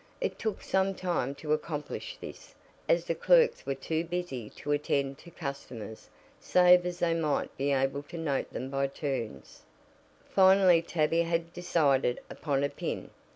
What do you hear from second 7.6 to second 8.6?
able to note